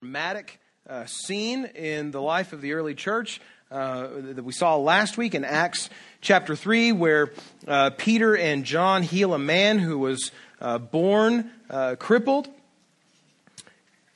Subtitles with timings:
[0.00, 0.58] dramatic
[0.88, 3.38] uh, scene in the life of the early church
[3.70, 5.90] uh, that we saw last week in Acts
[6.22, 7.32] chapter 3, where
[7.68, 12.48] uh, Peter and John heal a man who was uh, born uh, crippled.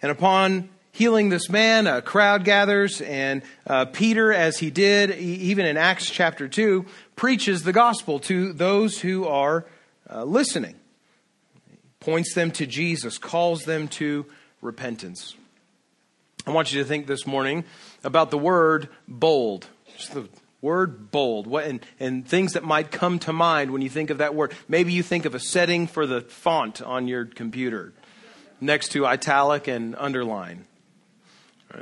[0.00, 5.66] And upon healing this man, a crowd gathers, and uh, Peter, as he did even
[5.66, 9.66] in Acts chapter 2, preaches the gospel to those who are
[10.10, 10.76] listening.
[12.00, 14.24] Points them to Jesus, calls them to
[14.62, 15.36] repentance.
[16.46, 17.64] I want you to think this morning
[18.02, 19.66] about the word bold.
[19.96, 20.28] Just the
[20.60, 21.46] word bold.
[21.46, 24.52] What, and, and things that might come to mind when you think of that word.
[24.68, 27.94] Maybe you think of a setting for the font on your computer
[28.60, 30.66] next to italic and underline.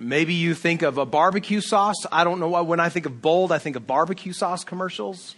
[0.00, 2.06] Maybe you think of a barbecue sauce.
[2.10, 2.60] I don't know why.
[2.62, 5.34] When I think of bold, I think of barbecue sauce commercials.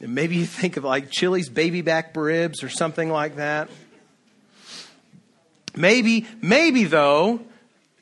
[0.00, 3.70] And maybe you think of like Chili's baby back ribs or something like that.
[5.74, 7.40] Maybe, maybe though,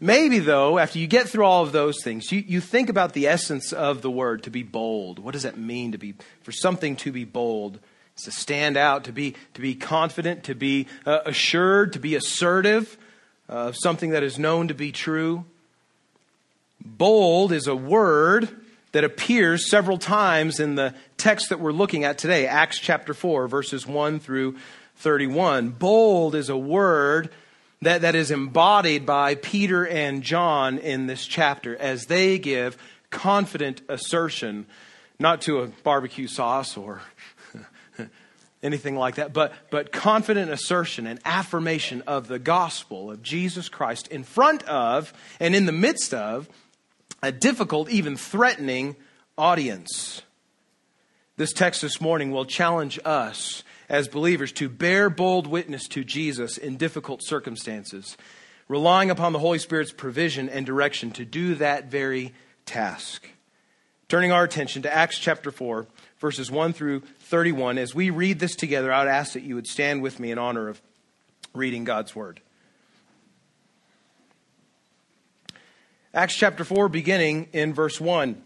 [0.01, 3.29] maybe though, after you get through all of those things, you, you think about the
[3.29, 5.19] essence of the word to be bold.
[5.19, 7.79] What does that mean to be, for something to be bold?
[8.15, 12.17] It's to stand out, to be, to be confident, to be uh, assured, to be
[12.17, 12.99] assertive
[13.49, 15.45] of uh, something that is known to be true.
[16.85, 18.49] Bold is a word
[18.93, 23.49] that appears several times in the text that we're looking at today, Acts chapter 4,
[23.49, 24.57] verses 1 through
[24.97, 25.71] 31.
[25.71, 27.31] Bold is a word
[27.83, 32.77] that, that is embodied by Peter and John in this chapter as they give
[33.09, 34.67] confident assertion,
[35.19, 37.01] not to a barbecue sauce or
[38.63, 44.09] anything like that, but, but confident assertion and affirmation of the gospel of Jesus Christ
[44.09, 46.51] in front of and in the midst of
[47.23, 48.95] a difficult, even threatening
[49.39, 50.21] audience.
[51.39, 56.57] This text this morning will challenge us as believers to bear bold witness to Jesus
[56.57, 58.17] in difficult circumstances,
[58.69, 62.33] relying upon the Holy Spirit's provision and direction to do that very
[62.65, 63.29] task.
[64.09, 65.89] Turning our attention to Acts chapter 4,
[66.21, 69.67] verses 1 through 31, as we read this together, I would ask that you would
[69.67, 70.81] stand with me in honor of
[71.53, 72.41] reading God's Word.
[76.15, 78.41] Acts chapter 4, beginning in verse 1.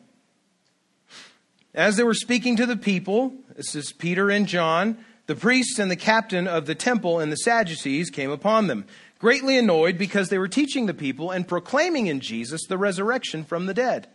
[1.75, 5.91] As they were speaking to the people, this is Peter and John, the priests and
[5.91, 8.85] the captain of the temple and the Sadducees came upon them,
[9.19, 13.67] greatly annoyed because they were teaching the people and proclaiming in Jesus the resurrection from
[13.67, 14.07] the dead.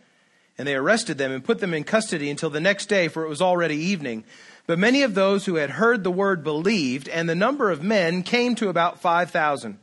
[0.56, 3.28] And they arrested them and put them in custody until the next day, for it
[3.28, 4.24] was already evening.
[4.66, 8.22] But many of those who had heard the word believed, and the number of men
[8.22, 9.78] came to about 5,000.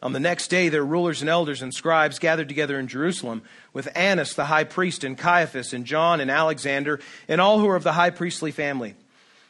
[0.00, 3.88] On the next day, their rulers and elders and scribes gathered together in Jerusalem with
[3.96, 7.82] Annas the high priest, and Caiaphas, and John, and Alexander, and all who were of
[7.82, 8.94] the high priestly family.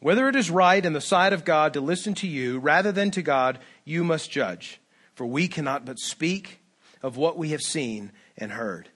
[0.00, 3.10] whether it is right in the sight of God to listen to you rather than
[3.12, 4.80] to God, you must judge.
[5.14, 6.60] For we cannot but speak
[7.02, 8.88] of what we have seen and heard.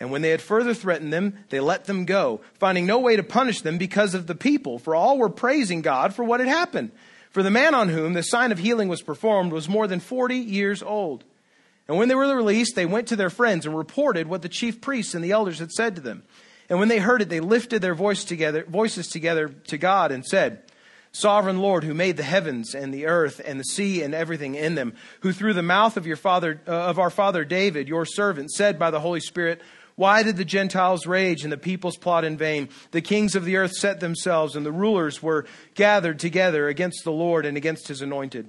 [0.00, 3.22] And when they had further threatened them, they let them go, finding no way to
[3.22, 6.90] punish them because of the people, for all were praising God for what had happened.
[7.30, 10.36] For the man on whom the sign of healing was performed was more than 40
[10.36, 11.24] years old.
[11.86, 14.80] And when they were released, they went to their friends and reported what the chief
[14.80, 16.22] priests and the elders had said to them.
[16.68, 20.24] And when they heard it, they lifted their voice together, voices together to God and
[20.24, 20.62] said,
[21.12, 24.74] Sovereign Lord, who made the heavens and the earth and the sea and everything in
[24.74, 28.50] them, who through the mouth of your father, uh, of our father David, your servant,
[28.50, 29.60] said by the Holy Spirit,
[29.94, 32.68] Why did the Gentiles rage and the peoples plot in vain?
[32.90, 37.12] The kings of the earth set themselves, and the rulers were gathered together against the
[37.12, 38.48] Lord and against his anointed.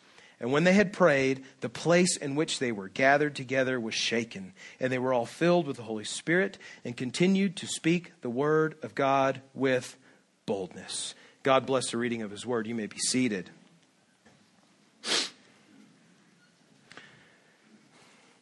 [0.41, 4.53] And when they had prayed, the place in which they were gathered together was shaken,
[4.79, 8.75] and they were all filled with the Holy Spirit and continued to speak the word
[8.81, 9.95] of God with
[10.47, 11.13] boldness.
[11.43, 12.65] God bless the reading of his word.
[12.65, 13.51] You may be seated.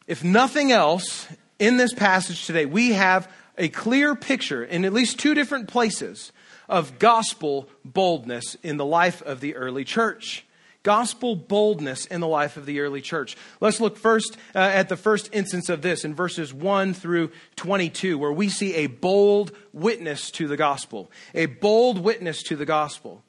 [0.08, 1.28] If nothing else,
[1.60, 6.32] in this passage today, we have a clear picture in at least two different places
[6.70, 10.46] of gospel boldness in the life of the early church.
[10.84, 13.36] Gospel boldness in the life of the early church.
[13.60, 18.18] Let's look first uh, at the first instance of this in verses 1 through 22,
[18.18, 21.12] where we see a bold witness to the gospel.
[21.36, 23.24] A bold witness to the gospel.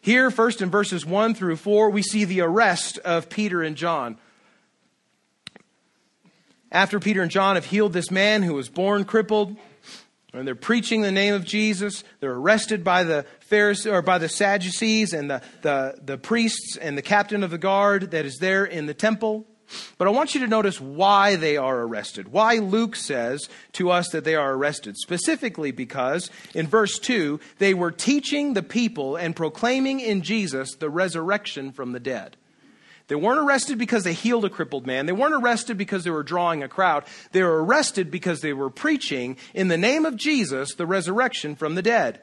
[0.00, 4.16] Here, first in verses 1 through 4, we see the arrest of Peter and John.
[6.70, 9.56] After Peter and John have healed this man who was born crippled,
[10.32, 14.28] and they're preaching the name of Jesus, they're arrested by the Pharisees or by the
[14.28, 18.64] Sadducees and the, the, the priests and the captain of the guard that is there
[18.64, 19.46] in the temple.
[19.98, 22.28] But I want you to notice why they are arrested.
[22.28, 24.96] Why Luke says to us that they are arrested.
[24.96, 30.88] Specifically because in verse 2, they were teaching the people and proclaiming in Jesus the
[30.88, 32.37] resurrection from the dead.
[33.08, 35.06] They weren't arrested because they healed a crippled man.
[35.06, 37.04] They weren't arrested because they were drawing a crowd.
[37.32, 41.74] They were arrested because they were preaching in the name of Jesus the resurrection from
[41.74, 42.20] the dead.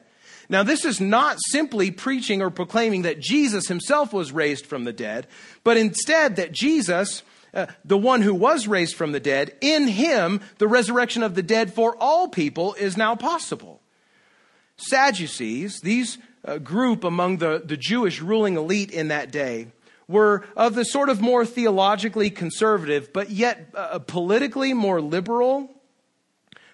[0.48, 4.92] Now, this is not simply preaching or proclaiming that Jesus himself was raised from the
[4.92, 5.26] dead,
[5.64, 10.40] but instead that Jesus, uh, the one who was raised from the dead, in him,
[10.58, 13.80] the resurrection of the dead for all people is now possible.
[14.76, 19.66] Sadducees, these uh, group among the, the Jewish ruling elite in that day,
[20.08, 25.70] were of the sort of more theologically conservative, but yet uh, politically more liberal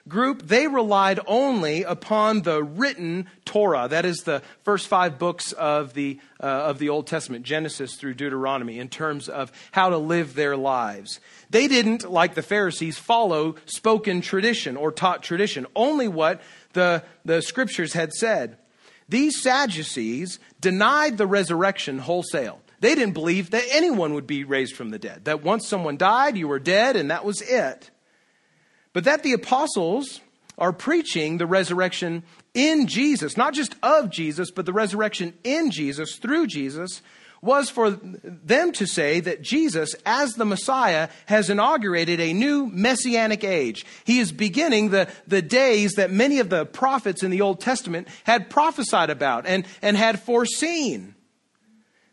[0.09, 3.89] group, they relied only upon the written Torah.
[3.89, 8.15] That is the first five books of the, uh, of the Old Testament, Genesis through
[8.15, 11.21] Deuteronomy, in terms of how to live their lives.
[11.51, 16.43] They didn't, like the Pharisees, follow spoken tradition or taught tradition, only what
[16.73, 18.59] the, the scriptures had said.
[19.09, 22.62] These Sadducees denied the resurrection wholesale.
[22.83, 26.37] They didn't believe that anyone would be raised from the dead, that once someone died,
[26.37, 27.93] you were dead, and that was it.
[28.93, 30.21] But that the apostles
[30.59, 32.25] are preaching the resurrection
[32.55, 37.03] in Jesus, not just of Jesus, but the resurrection in Jesus, through Jesus,
[37.41, 43.45] was for them to say that Jesus, as the Messiah, has inaugurated a new messianic
[43.45, 43.87] age.
[44.03, 48.09] He is beginning the, the days that many of the prophets in the Old Testament
[48.25, 51.15] had prophesied about and, and had foreseen.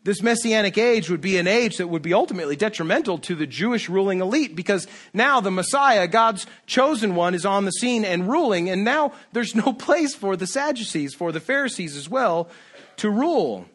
[0.02, 3.90] This messianic age would be an age that would be ultimately detrimental to the Jewish
[3.90, 8.70] ruling elite because now the Messiah, God's chosen one, is on the scene and ruling,
[8.70, 12.48] and now there's no place for the Sadducees, for the Pharisees as well,
[12.96, 13.66] to rule.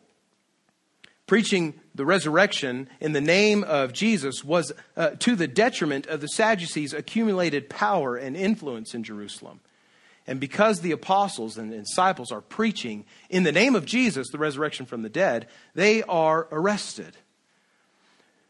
[1.27, 6.27] Preaching the resurrection in the name of Jesus was uh, to the detriment of the
[6.27, 9.59] Sadducees' accumulated power and influence in Jerusalem.
[10.27, 14.39] And because the apostles and the disciples are preaching in the name of Jesus, the
[14.39, 17.15] resurrection from the dead, they are arrested.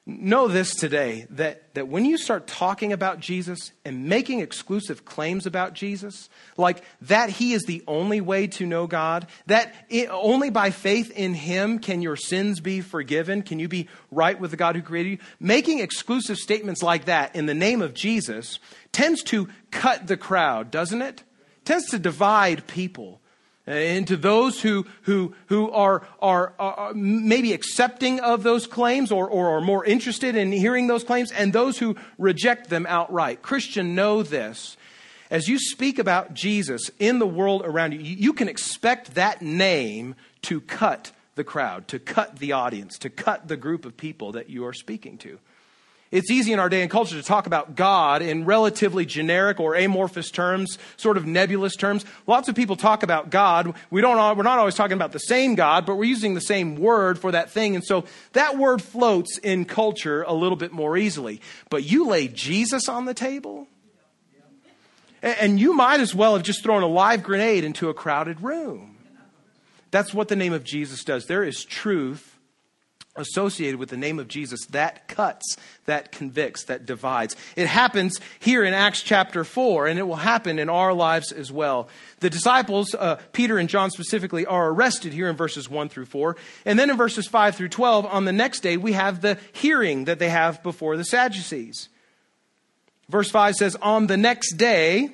[0.08, 5.48] Know this today that, that when you start talking about Jesus and making exclusive claims
[5.48, 10.52] about Jesus, like that he is the only way to know God, that it, only
[10.52, 14.58] by faith in him can your sins be forgiven, can you be right with the
[14.58, 18.60] God who created you, making exclusive statements like that in the name of Jesus
[18.92, 21.24] tends to cut the crowd, doesn't it?
[21.66, 23.20] Tends to divide people
[23.68, 29.58] into those who, who, who are, are, are maybe accepting of those claims or, or
[29.58, 33.42] are more interested in hearing those claims, and those who reject them outright.
[33.42, 34.78] Christian, know this.
[35.32, 40.16] As you speak about Jesus in the world around you, you can expect that name
[40.44, 44.50] to cut the crowd, to cut the audience, to cut the group of people that
[44.50, 45.40] you are speaking to.
[46.16, 49.76] It's easy in our day and culture to talk about God in relatively generic or
[49.76, 52.06] amorphous terms, sort of nebulous terms.
[52.26, 53.76] Lots of people talk about God.
[53.90, 56.78] We don't, we're not always talking about the same God, but we're using the same
[56.78, 57.76] word for that thing.
[57.76, 61.42] And so that word floats in culture a little bit more easily.
[61.70, 63.68] But you lay Jesus on the table,
[65.22, 68.96] And you might as well have just thrown a live grenade into a crowded room.
[69.92, 71.26] That's what the name of Jesus does.
[71.26, 72.35] There is truth
[73.16, 77.36] associated with the name of Jesus that cuts, that convicts, that divides.
[77.56, 81.52] It happens here in Acts chapter 4, and it will happen in our lives as
[81.52, 81.88] well.
[82.20, 86.36] The disciples, uh, Peter and John specifically, are arrested here in verses 1 through 4.
[86.66, 90.06] And then in verses 5 through 12, on the next day, we have the hearing
[90.06, 91.90] that they have before the Sadducees.
[93.10, 95.12] Verse 5 says, On the next day,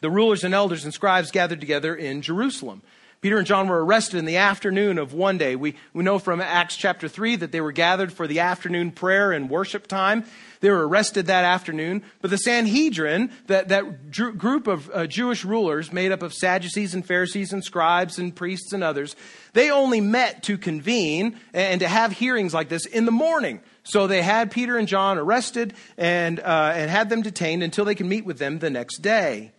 [0.00, 2.82] the rulers and elders and scribes gathered together in Jerusalem.
[3.20, 5.56] Peter and John were arrested in the afternoon of one day.
[5.56, 9.32] We, we know from Acts chapter 3 that they were gathered for the afternoon prayer
[9.32, 10.24] and worship time.
[10.60, 12.02] They were arrested that afternoon.
[12.20, 17.06] But the Sanhedrin, that, that group of uh, Jewish rulers made up of Sadducees and
[17.06, 19.16] Pharisees and scribes and priests and others,
[19.54, 23.60] they only met to convene and to have hearings like this in the morning.
[23.82, 27.94] So they had Peter and John arrested and, uh, and had them detained until they
[27.94, 29.52] could meet with them the next day.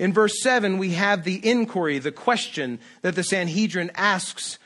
[0.00, 4.58] In verse 7, we have the inquiry, the question that the Sanhedrin asks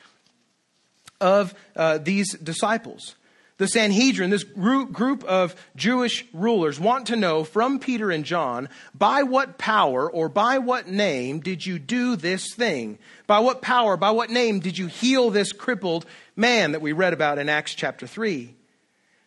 [1.21, 3.17] of uh, these disciples.
[3.59, 9.25] The Sanhedrin, this group of Jewish rulers, want to know from Peter and John by
[9.25, 12.97] what power or by what name did you do this thing?
[13.27, 17.13] By what power, by what name did you heal this crippled man that we read
[17.13, 18.55] about in Acts chapter 3?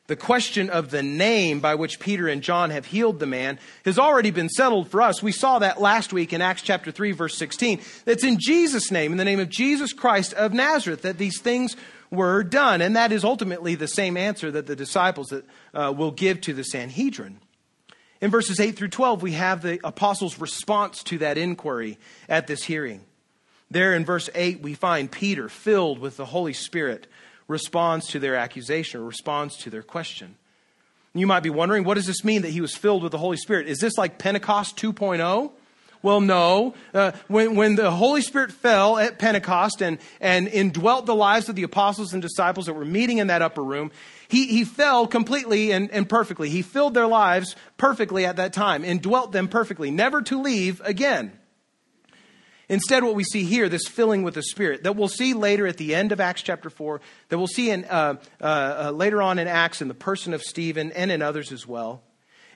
[0.08, 4.00] The question of the name by which Peter and John have healed the man has
[4.00, 5.22] already been settled for us.
[5.22, 7.82] We saw that last week in Acts chapter 3 verse 16.
[8.06, 11.76] It's in Jesus' name, in the name of Jesus Christ of Nazareth, that these things
[12.10, 12.82] were done.
[12.82, 16.64] And that is ultimately the same answer that the disciples uh, will give to the
[16.64, 17.40] Sanhedrin.
[18.22, 22.00] In verses 8 through 12, we have the apostles' response to that inquiry
[22.30, 23.02] at this hearing.
[23.70, 27.08] There in verse 8, we find Peter filled with the Holy Spirit
[27.48, 30.36] responds to their accusation or responds to their question.
[31.14, 33.38] You might be wondering, what does this mean that he was filled with the Holy
[33.38, 33.68] Spirit?
[33.68, 35.52] Is this like Pentecost 2.0?
[36.04, 36.76] Well, no.
[36.94, 41.56] Uh, when, when the Holy Spirit fell at Pentecost and, and indwelt the lives of
[41.56, 43.92] the apostles and disciples that were meeting in that upper room,
[44.28, 46.50] he, he fell completely and, and perfectly.
[46.50, 51.32] He filled their lives perfectly at that time, indwelt them perfectly, never to leave again.
[52.70, 55.78] Instead, what we see here, this filling with the Spirit, that we'll see later at
[55.78, 58.44] the end of Acts chapter 4, that we'll see in, uh, uh,
[58.88, 62.04] uh, later on in Acts in the person of Stephen and in others as well,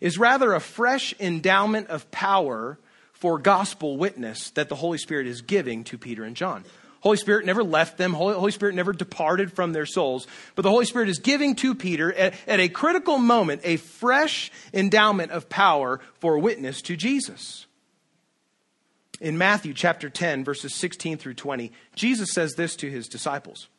[0.01, 2.77] is rather a fresh endowment of power
[3.13, 6.65] for gospel witness that the Holy Spirit is giving to Peter and John.
[6.99, 8.13] Holy Spirit never left them.
[8.13, 10.27] Holy, Holy Spirit never departed from their souls.
[10.55, 14.51] But the Holy Spirit is giving to Peter at, at a critical moment a fresh
[14.73, 17.65] endowment of power for witness to Jesus.
[19.21, 23.69] In Matthew chapter 10, verses 16 through 20, Jesus says this to his disciples.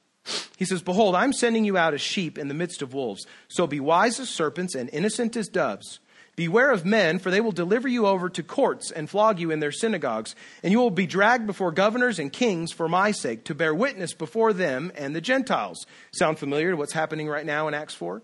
[0.56, 3.26] He says, Behold, I'm sending you out as sheep in the midst of wolves.
[3.48, 5.98] So be wise as serpents and innocent as doves.
[6.36, 9.58] Beware of men, for they will deliver you over to courts and flog you in
[9.58, 13.54] their synagogues, and you will be dragged before governors and kings for my sake, to
[13.54, 15.86] bear witness before them and the Gentiles.
[16.12, 18.22] Sound familiar to what's happening right now in Acts 4?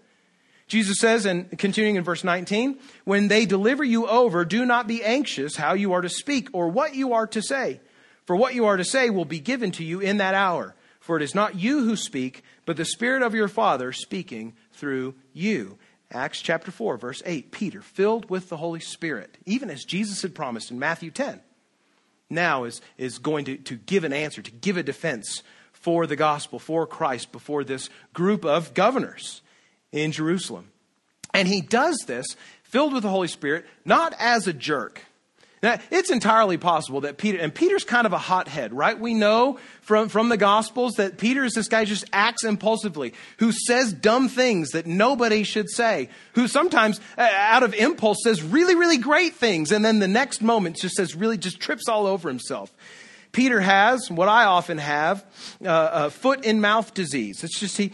[0.68, 5.02] Jesus says, and continuing in verse 19, when they deliver you over, do not be
[5.02, 7.80] anxious how you are to speak or what you are to say.
[8.26, 10.74] For what you are to say will be given to you in that hour.
[11.00, 15.14] For it is not you who speak, but the Spirit of your Father speaking through
[15.32, 15.78] you.
[16.12, 17.50] Acts chapter 4, verse 8.
[17.50, 21.40] Peter, filled with the Holy Spirit, even as Jesus had promised in Matthew 10,
[22.28, 26.16] now is, is going to, to give an answer, to give a defense for the
[26.16, 29.40] gospel, for Christ, before this group of governors
[29.92, 30.70] in Jerusalem.
[31.34, 32.26] And he does this
[32.62, 35.02] filled with the Holy Spirit, not as a jerk.
[35.60, 38.98] Now, it's entirely possible that Peter, and Peter's kind of a hothead, right?
[38.98, 43.50] We know from, from the Gospels that Peter is this guy just acts impulsively, who
[43.50, 48.76] says dumb things that nobody should say, who sometimes, uh, out of impulse, says really,
[48.76, 52.28] really great things, and then the next moment just says really, just trips all over
[52.28, 52.72] himself.
[53.32, 55.24] Peter has what I often have,
[55.64, 57.42] uh, foot in mouth disease.
[57.42, 57.92] It's just he,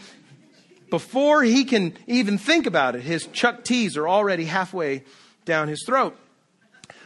[0.95, 5.03] before he can even think about it, his Chuck T's are already halfway
[5.43, 6.17] down his throat.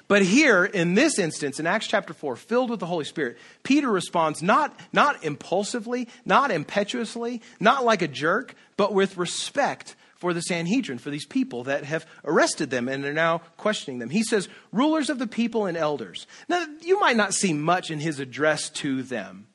[0.08, 3.90] But here, in this instance, in Acts chapter 4, filled with the Holy Spirit, Peter
[3.90, 10.42] responds not, not impulsively, not impetuously, not like a jerk, but with respect for the
[10.42, 14.12] Sanhedrin, for these people that have arrested them and are now questioning them.
[14.12, 16.28] He says, rulers of the people and elders.
[16.48, 19.48] Now, you might not see much in his address to them,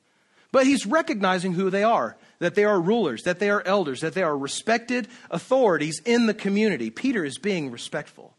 [0.50, 4.15] but he's recognizing who they are that they are rulers, that they are elders, that
[4.15, 6.91] they are respected authorities in the community.
[6.91, 8.37] Peter is being respectful.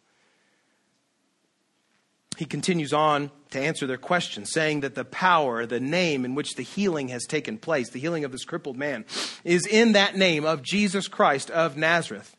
[2.37, 6.55] He continues on to answer their question, saying that the power, the name in which
[6.55, 9.05] the healing has taken place, the healing of this crippled man,
[9.43, 12.35] is in that name of Jesus Christ of Nazareth.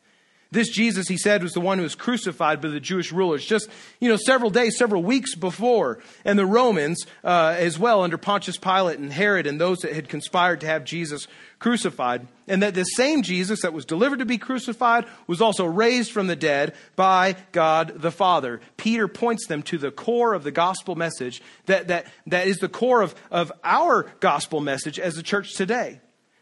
[0.51, 3.69] This Jesus, he said, was the one who was crucified by the Jewish rulers just,
[3.99, 5.99] you know, several days, several weeks before.
[6.23, 10.07] And the Romans uh, as well, under Pontius Pilate and Herod and those that had
[10.07, 11.27] conspired to have Jesus
[11.59, 12.27] crucified.
[12.47, 16.27] And that this same Jesus that was delivered to be crucified was also raised from
[16.27, 18.61] the dead by God the Father.
[18.77, 22.69] Peter points them to the core of the gospel message that, that, that is the
[22.69, 25.99] core of, of our gospel message as a church today.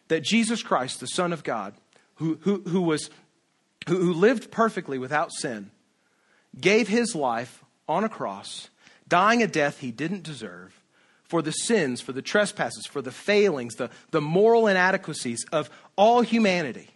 [0.10, 1.74] That Jesus Christ, the Son of God,
[2.16, 3.10] who, who, who was
[3.88, 5.72] who, lived perfectly without sin,
[6.60, 8.70] gave his life on a cross,
[9.08, 10.80] dying a death he didn't deserve
[11.24, 16.22] for the sins, for the trespasses, for the failings, the, the moral inadequacies of all
[16.22, 16.90] humanity.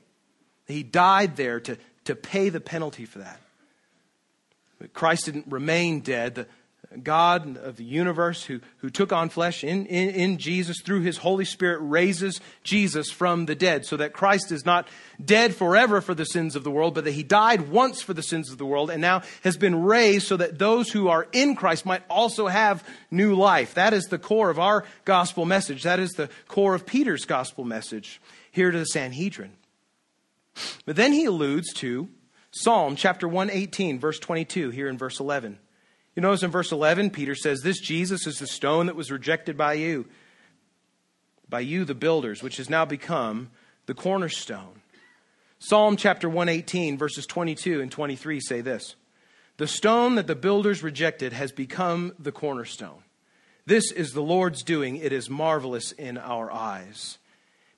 [0.67, 3.39] He died there to, to pay the penalty for that.
[4.79, 6.35] But Christ didn't remain dead.
[6.35, 6.47] The,
[7.03, 11.17] God of the universe who, who took on flesh in, in, in, Jesus through his
[11.17, 14.87] Holy Spirit raises Jesus from the dead so that Christ is not
[15.23, 18.23] dead forever for the sins of the world, but that he died once for the
[18.23, 21.55] sins of the world and now has been raised so that those who are in
[21.55, 23.75] Christ might also have new life.
[23.75, 25.83] That is the core of our gospel message.
[25.83, 28.19] That is the core of Peter's gospel message
[28.51, 29.51] here to the Sanhedrin.
[30.85, 32.09] But then he alludes to
[32.49, 35.59] Psalm chapter 118, verse 22, here in verse 11.
[36.15, 39.57] You notice in verse 11, Peter says, This Jesus is the stone that was rejected
[39.57, 40.07] by you,
[41.47, 43.49] by you, the builders, which has now become
[43.85, 44.81] the cornerstone.
[45.59, 48.95] Psalm chapter 118, verses 22 and 23 say this
[49.57, 53.03] The stone that the builders rejected has become the cornerstone.
[53.65, 54.95] This is the Lord's doing.
[54.95, 57.19] It is marvelous in our eyes.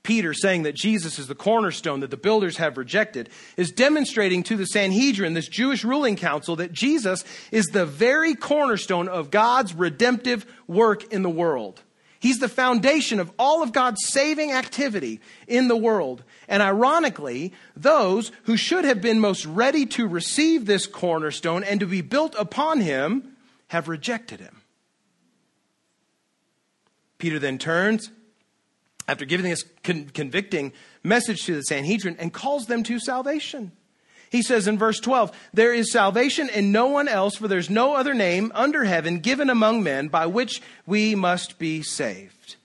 [0.03, 4.58] Peter saying that Jesus is the cornerstone that the builders have rejected is demonstrating to
[4.58, 10.46] the Sanhedrin, this Jewish ruling council, that Jesus is the very cornerstone of God's redemptive
[10.67, 11.81] work in the world.
[12.20, 16.24] He's the foundation of all of God's saving activity in the world.
[16.48, 21.88] And ironically, those who should have been most ready to receive this cornerstone and to
[21.88, 23.36] be built upon him
[23.70, 24.62] have rejected him.
[27.17, 28.12] Peter then turns
[29.11, 30.71] after giving this con- convicting
[31.03, 33.73] message to the Sanhedrin and calls them to salvation.
[34.29, 37.95] He says in verse 12, There is salvation in no one else, for there's no
[37.95, 42.55] other name under heaven given among men by which we must be saved.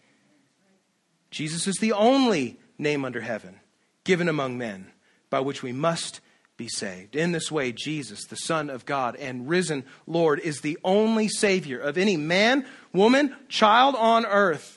[1.32, 3.58] Jesus is the only name under heaven
[4.04, 4.92] given among men
[5.28, 6.20] by which we must
[6.56, 7.16] be saved.
[7.16, 11.80] In this way, Jesus, the Son of God and risen Lord, is the only Savior
[11.80, 14.75] of any man, woman, child on earth.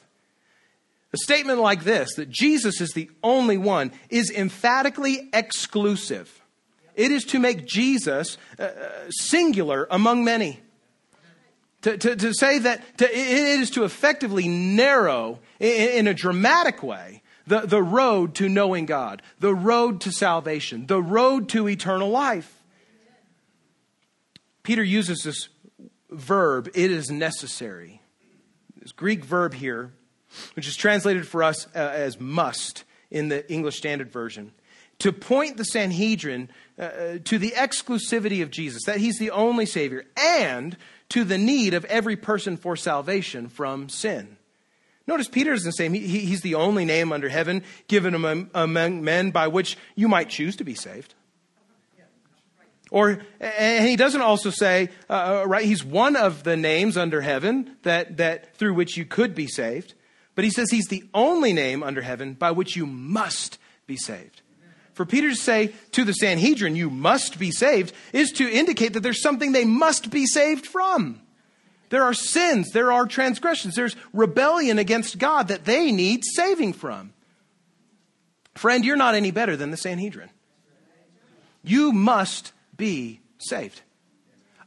[1.11, 6.41] A statement like this, that Jesus is the only one, is emphatically exclusive.
[6.95, 10.59] It is to make Jesus uh, uh, singular among many.
[11.83, 16.83] To, to, to say that to, it is to effectively narrow in, in a dramatic
[16.83, 22.09] way the, the road to knowing God, the road to salvation, the road to eternal
[22.09, 22.53] life.
[24.61, 25.49] Peter uses this
[26.11, 28.01] verb, it is necessary.
[28.79, 29.93] This Greek verb here
[30.55, 34.51] which is translated for us uh, as must in the English Standard Version,
[34.99, 39.65] to point the Sanhedrin uh, uh, to the exclusivity of Jesus, that he's the only
[39.65, 40.77] Savior, and
[41.09, 44.37] to the need of every person for salvation from sin.
[45.07, 49.31] Notice Peter doesn't say he, he's the only name under heaven given among, among men
[49.31, 51.15] by which you might choose to be saved.
[52.91, 57.21] Or, and he doesn't also say, uh, uh, right, he's one of the names under
[57.21, 59.93] heaven that, that through which you could be saved.
[60.39, 64.41] But he says he's the only name under heaven by which you must be saved.
[64.93, 69.01] For Peter to say to the Sanhedrin, you must be saved, is to indicate that
[69.01, 71.19] there's something they must be saved from.
[71.89, 77.11] There are sins, there are transgressions, there's rebellion against God that they need saving from.
[78.55, 80.29] Friend, you're not any better than the Sanhedrin.
[81.63, 83.81] You must be saved.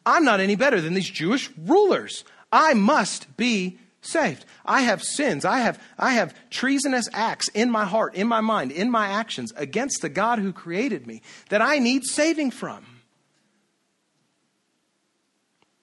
[0.05, 2.25] I'm not any better than these Jewish rulers.
[2.53, 4.45] I must be saved.
[4.67, 5.45] I have sins.
[5.45, 9.53] I have, I have treasonous acts in my heart, in my mind, in my actions
[9.57, 12.85] against the God who created me that I need saving from.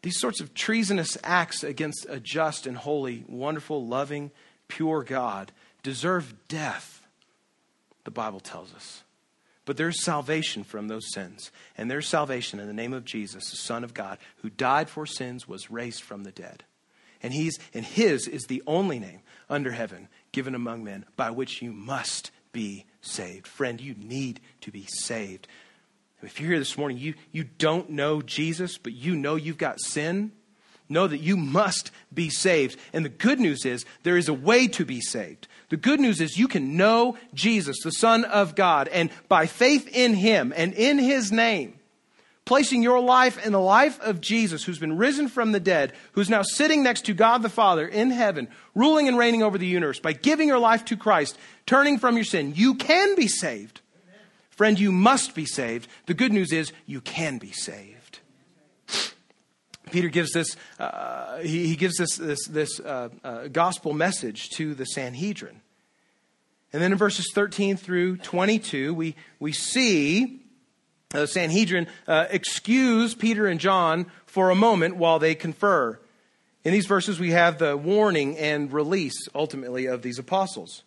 [0.01, 4.31] These sorts of treasonous acts against a just and holy, wonderful, loving,
[4.67, 5.51] pure God
[5.83, 7.01] deserve death,
[8.03, 9.03] the Bible tells us.
[9.65, 11.51] But there's salvation from those sins.
[11.77, 15.05] And there's salvation in the name of Jesus, the Son of God, who died for
[15.05, 16.63] sins, was raised from the dead.
[17.21, 21.61] And he's and his is the only name under heaven given among men by which
[21.61, 23.47] you must be saved.
[23.47, 25.47] Friend, you need to be saved.
[26.21, 29.79] If you're here this morning, you, you don't know Jesus, but you know you've got
[29.79, 30.31] sin.
[30.89, 32.77] know that you must be saved.
[32.91, 35.47] And the good news is there is a way to be saved.
[35.69, 39.87] The good news is you can know Jesus, the Son of God, and by faith
[39.93, 41.78] in Him and in His name,
[42.49, 46.31] placing your life in the life of Jesus, who's been risen from the dead, who's
[46.31, 49.99] now sitting next to God the Father in heaven, ruling and reigning over the universe,
[49.99, 53.81] by giving your life to Christ, turning from your sin, you can be saved.
[54.03, 54.21] Amen.
[54.49, 55.87] Friend, you must be saved.
[56.07, 58.17] The good news is you can be saved.
[59.91, 64.73] Peter gives this, uh, he, he, gives this, this, this uh, uh, gospel message to
[64.73, 65.61] the Sanhedrin.
[66.73, 70.41] And then in verses 13 through 22, we, we see
[71.09, 75.99] the Sanhedrin uh, excuse Peter and John for a moment while they confer.
[76.63, 80.83] In these verses, we have the warning and release, ultimately, of these apostles.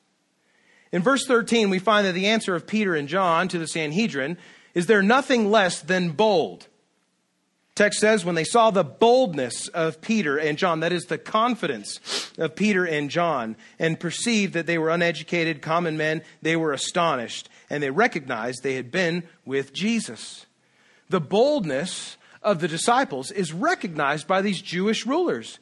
[0.92, 4.38] In verse 13, we find that the answer of Peter and John to the Sanhedrin
[4.74, 6.68] is they're nothing less than bold.
[7.74, 12.30] Text says, when they saw the boldness of Peter and John, that is the confidence
[12.36, 17.48] of Peter and John, and perceived that they were uneducated, common men, they were astonished,
[17.72, 20.44] and they recognized they had been with Jesus.
[21.08, 25.58] The boldness of the disciples is recognized by these Jewish rulers.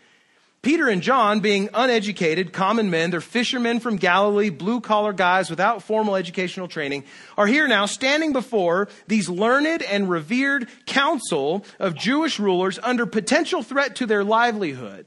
[0.61, 5.85] Peter and John, being uneducated, common men, they're fishermen from Galilee, blue collar guys without
[5.85, 7.05] formal educational training,
[7.38, 13.62] are here now standing before these learned and revered council of Jewish rulers under potential
[13.62, 15.07] threat to their livelihood.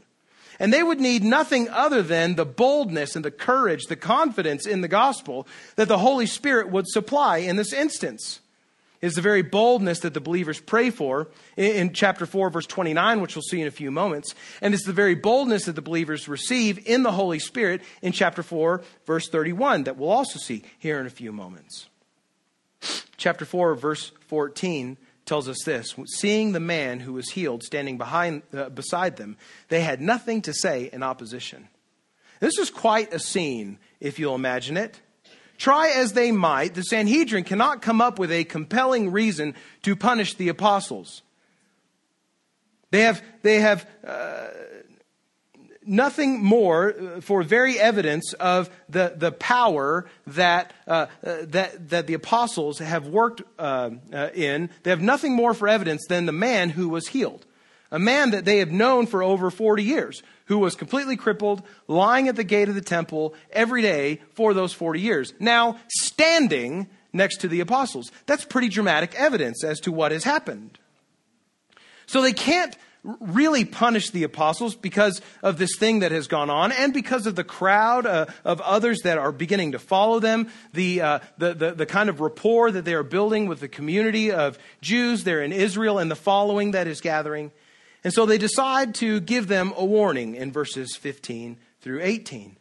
[0.60, 4.82] And they would need nothing other than the boldness and the courage, the confidence in
[4.82, 8.40] the gospel that the Holy Spirit would supply in this instance
[9.04, 13.36] is the very boldness that the believers pray for in, chapter 4, verse 29, which
[13.36, 14.34] we'll see in a few moments.
[14.62, 18.42] And it's the very boldness that the believers receive in the Holy Spirit in chapter
[18.42, 21.88] 4, verse 31, that we'll also see here in a few moments.
[23.18, 28.44] Chapter 4, verse 14 tells us this Seeing the man who was healed standing behind,
[28.54, 29.38] uh, beside them,
[29.70, 31.70] they had nothing to say in opposition.
[32.40, 35.00] This is quite a scene, if you'll imagine it.
[35.58, 40.34] Try as they might, the Sanhedrin cannot come up with a compelling reason to punish
[40.34, 41.22] the apostles.
[42.92, 44.48] They have, they have uh,
[45.86, 52.08] nothing more uh, for very evidence of the, the power that, uh, uh, that, that
[52.08, 54.70] the apostles have worked uh, uh, in.
[54.84, 57.46] They have nothing more for evidence than the man who was healed.
[57.92, 62.28] A man that they have known for over 40 years, who was completely crippled, lying
[62.28, 65.34] at the gate of the temple every day for those 40 years.
[65.40, 68.12] Now, standing next to the apostles.
[68.26, 70.80] That's pretty dramatic evidence as to what has happened.
[72.08, 76.72] So they can't really punish the apostles because of this thing that has gone on
[76.72, 81.02] and because of the crowd uh, of others that are beginning to follow them, the,
[81.02, 84.58] uh, the, the, the, kind of rapport that they are building with the community of
[84.82, 87.52] Jews there in Israel and the following that is gathering.
[88.04, 92.58] And so they decide to give them a warning in verses 15 through 18.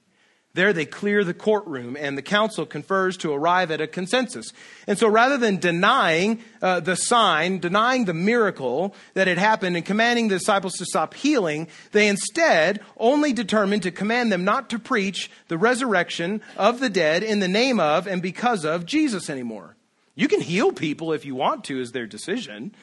[0.54, 4.52] There they clear the courtroom and the council confers to arrive at a consensus.
[4.86, 9.84] And so rather than denying uh, the sign, denying the miracle that had happened and
[9.84, 14.78] commanding the disciples to stop healing, they instead only determined to command them not to
[14.78, 19.76] preach the resurrection of the dead in the name of and because of Jesus anymore.
[20.14, 22.74] You can heal people if you want to, is their decision.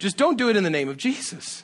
[0.00, 1.62] Just don't do it in the name of Jesus.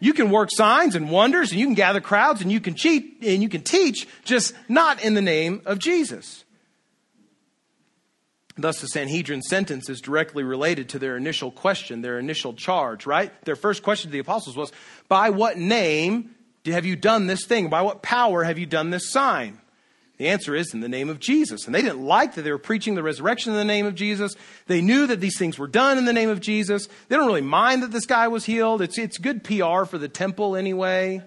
[0.00, 3.18] You can work signs and wonders and you can gather crowds and you can cheat
[3.22, 6.44] and you can teach, just not in the name of Jesus.
[8.56, 13.32] Thus, the Sanhedrin sentence is directly related to their initial question, their initial charge, right?
[13.44, 14.72] Their first question to the apostles was,
[15.08, 16.34] By what name
[16.66, 17.68] have you done this thing?
[17.68, 19.59] By what power have you done this sign?
[20.20, 21.64] The answer is in the name of Jesus.
[21.64, 24.34] And they didn't like that they were preaching the resurrection in the name of Jesus.
[24.66, 26.88] They knew that these things were done in the name of Jesus.
[27.08, 28.82] They don't really mind that this guy was healed.
[28.82, 31.22] It's, it's good PR for the temple anyway.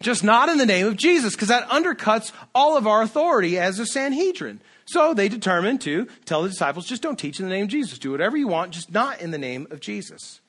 [0.00, 3.78] Just not in the name of Jesus, because that undercuts all of our authority as
[3.78, 4.60] a Sanhedrin.
[4.84, 7.96] So they determined to tell the disciples just don't teach in the name of Jesus.
[8.00, 10.40] Do whatever you want, just not in the name of Jesus.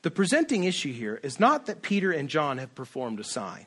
[0.00, 3.66] The presenting issue here is not that Peter and John have performed a sign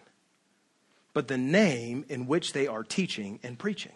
[1.14, 3.94] but the name in which they are teaching and preaching.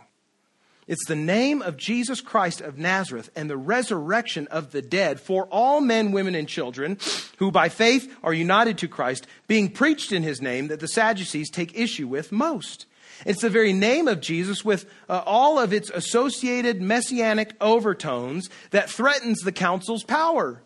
[0.87, 5.45] It's the name of Jesus Christ of Nazareth and the resurrection of the dead for
[5.47, 6.97] all men, women, and children
[7.39, 11.49] who by faith are united to Christ, being preached in his name that the Sadducees
[11.49, 12.85] take issue with most.
[13.25, 18.89] It's the very name of Jesus with uh, all of its associated messianic overtones that
[18.89, 20.61] threatens the council's power.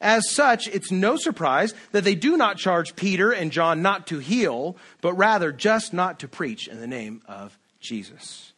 [0.00, 4.18] As such, it's no surprise that they do not charge Peter and John not to
[4.18, 8.52] heal, but rather just not to preach in the name of Jesus.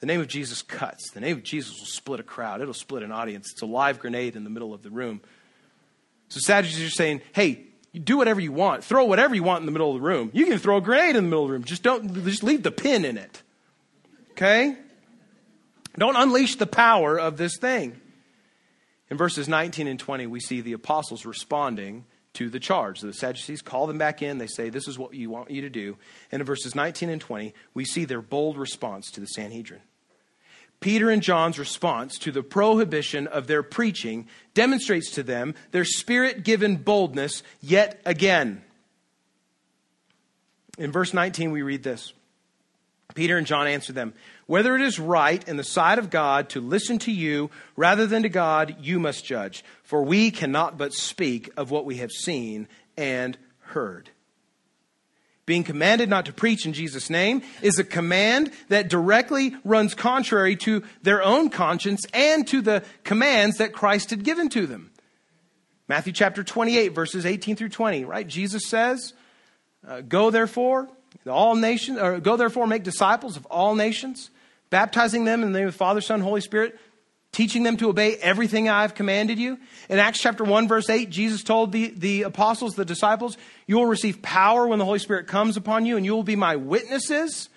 [0.00, 1.10] The name of Jesus cuts.
[1.10, 3.50] The name of Jesus will split a crowd, it'll split an audience.
[3.52, 5.20] It's a live grenade in the middle of the room.
[6.28, 7.66] So Sadducees are saying, hey,
[8.02, 8.82] do whatever you want.
[8.82, 10.30] Throw whatever you want in the middle of the room.
[10.32, 11.64] You can throw a grenade in the middle of the room.
[11.64, 13.42] Just don't, just leave the pin in it.
[14.32, 14.76] Okay?
[15.96, 18.00] Don't unleash the power of this thing.
[19.14, 22.98] In verses 19 and 20, we see the apostles responding to the charge.
[23.00, 24.38] The Sadducees call them back in.
[24.38, 25.96] They say, This is what you want you to do.
[26.32, 29.82] And in verses 19 and 20, we see their bold response to the Sanhedrin.
[30.80, 36.42] Peter and John's response to the prohibition of their preaching demonstrates to them their spirit
[36.42, 38.64] given boldness yet again.
[40.76, 42.12] In verse 19, we read this
[43.14, 44.12] Peter and John answered them
[44.46, 48.22] Whether it is right in the sight of God to listen to you rather than
[48.24, 49.64] to God, you must judge.
[49.82, 54.10] For we cannot but speak of what we have seen and heard.
[55.46, 60.56] Being commanded not to preach in Jesus' name is a command that directly runs contrary
[60.56, 64.90] to their own conscience and to the commands that Christ had given to them.
[65.86, 68.26] Matthew chapter 28, verses 18 through 20, right?
[68.26, 69.12] Jesus says,
[69.86, 70.88] uh, Go therefore,
[71.26, 74.30] all nations, or go therefore, make disciples of all nations,
[74.70, 76.78] baptizing them in the name of the Father, Son, Holy Spirit,
[77.32, 79.58] teaching them to obey everything I've commanded you.
[79.88, 83.86] In Acts chapter 1, verse 8, Jesus told the, the apostles, the disciples, You will
[83.86, 87.48] receive power when the Holy Spirit comes upon you, and you will be my witnesses.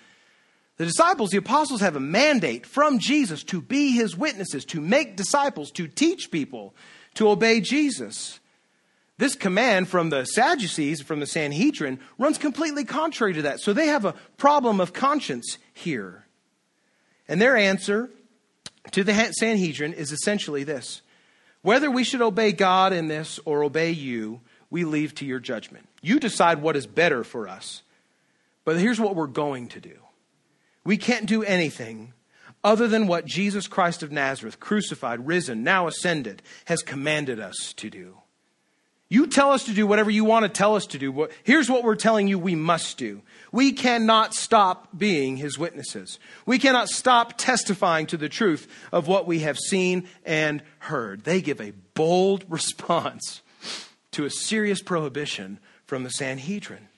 [0.76, 5.16] The disciples, the apostles, have a mandate from Jesus to be his witnesses, to make
[5.16, 6.74] disciples, to teach people
[7.14, 8.38] to obey Jesus.
[9.18, 13.60] This command from the Sadducees, from the Sanhedrin, runs completely contrary to that.
[13.60, 16.24] So they have a problem of conscience here.
[17.26, 18.10] And their answer
[18.92, 21.02] to the Sanhedrin is essentially this
[21.62, 25.88] whether we should obey God in this or obey you, we leave to your judgment.
[26.00, 27.82] You decide what is better for us.
[28.64, 29.98] But here's what we're going to do
[30.84, 32.12] we can't do anything
[32.62, 37.90] other than what Jesus Christ of Nazareth, crucified, risen, now ascended, has commanded us to
[37.90, 38.18] do.
[39.10, 41.28] You tell us to do whatever you want to tell us to do.
[41.42, 43.22] Here's what we're telling you we must do.
[43.50, 46.18] We cannot stop being his witnesses.
[46.44, 51.24] We cannot stop testifying to the truth of what we have seen and heard.
[51.24, 53.40] They give a bold response
[54.12, 56.88] to a serious prohibition from the Sanhedrin.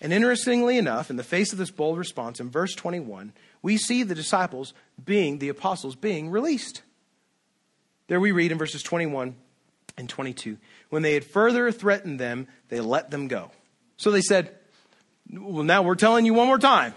[0.00, 4.04] And interestingly enough, in the face of this bold response, in verse 21, we see
[4.04, 4.72] the disciples
[5.02, 6.82] being, the apostles being released.
[8.06, 9.34] There we read in verses 21
[9.96, 13.50] and 22 when they had further threatened them, they let them go.
[13.96, 14.54] So they said,
[15.30, 16.94] Well, now we're telling you one more time.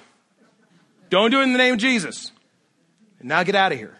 [1.09, 2.31] Don't do it in the name of Jesus.
[3.19, 3.97] And now get out of here.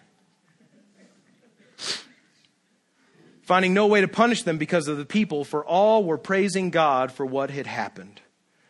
[3.41, 7.11] Finding no way to punish them because of the people, for all were praising God
[7.11, 8.21] for what had happened.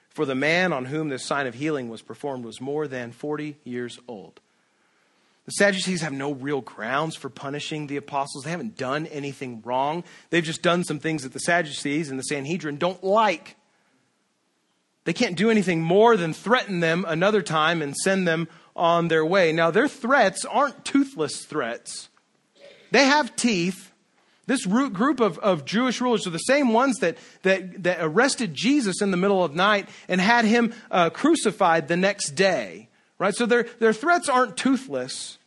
[0.09, 3.57] For the man on whom this sign of healing was performed was more than 40
[3.65, 4.39] years old.
[5.49, 8.43] The Sadducees have no real grounds for punishing the apostles.
[8.43, 10.03] They haven't done anything wrong.
[10.29, 13.55] They've just done some things that the Sadducees and the Sanhedrin don't like.
[15.05, 19.25] They can't do anything more than threaten them another time and send them on their
[19.25, 19.51] way.
[19.51, 22.09] Now, their threats aren't toothless threats,
[22.91, 23.91] they have teeth.
[24.45, 29.01] This group of, of Jewish rulers are the same ones that, that, that arrested Jesus
[29.01, 32.89] in the middle of night and had him uh, crucified the next day.
[33.17, 33.35] Right?
[33.35, 35.38] So their, their threats aren't toothless.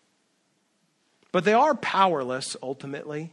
[1.32, 3.32] But they are powerless ultimately.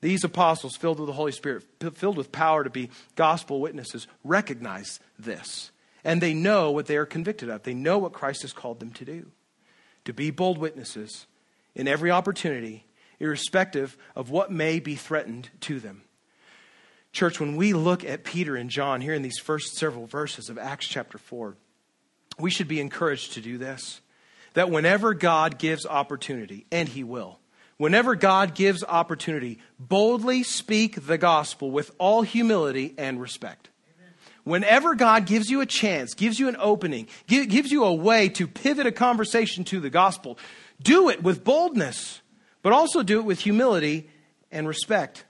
[0.00, 1.64] These apostles, filled with the Holy Spirit,
[1.94, 5.72] filled with power to be gospel witnesses, recognize this.
[6.04, 7.64] And they know what they are convicted of.
[7.64, 9.26] They know what Christ has called them to do
[10.04, 11.26] to be bold witnesses
[11.74, 12.86] in every opportunity,
[13.20, 16.02] irrespective of what may be threatened to them.
[17.12, 20.56] Church, when we look at Peter and John here in these first several verses of
[20.56, 21.56] Acts chapter 4,
[22.38, 24.00] we should be encouraged to do this
[24.58, 27.38] that whenever God gives opportunity, and He will,
[27.76, 33.68] whenever God gives opportunity, boldly speak the gospel with all humility and respect.
[34.42, 38.48] Whenever God gives you a chance, gives you an opening, gives you a way to
[38.48, 40.40] pivot a conversation to the gospel,
[40.82, 42.20] do it with boldness,
[42.62, 44.10] but also do it with humility
[44.50, 45.24] and respect.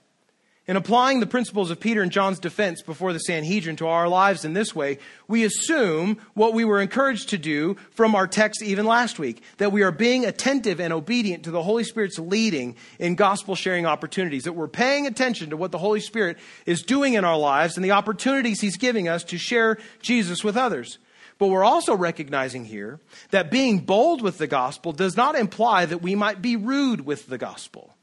[0.69, 4.45] In applying the principles of Peter and John's defense before the Sanhedrin to our lives
[4.45, 8.85] in this way, we assume what we were encouraged to do from our text even
[8.85, 13.15] last week that we are being attentive and obedient to the Holy Spirit's leading in
[13.15, 17.25] gospel sharing opportunities, that we're paying attention to what the Holy Spirit is doing in
[17.25, 20.99] our lives and the opportunities He's giving us to share Jesus with others.
[21.39, 22.99] But we're also recognizing here
[23.31, 27.25] that being bold with the gospel does not imply that we might be rude with
[27.25, 27.95] the gospel.